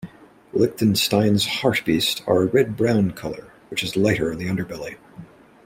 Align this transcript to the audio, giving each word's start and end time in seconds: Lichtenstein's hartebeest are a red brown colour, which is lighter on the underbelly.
Lichtenstein's 0.51 1.45
hartebeest 1.61 2.23
are 2.27 2.41
a 2.41 2.45
red 2.47 2.75
brown 2.75 3.11
colour, 3.11 3.53
which 3.69 3.83
is 3.83 3.95
lighter 3.95 4.31
on 4.31 4.39
the 4.39 4.47
underbelly. 4.47 4.97